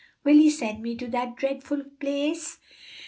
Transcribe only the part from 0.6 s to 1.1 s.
me to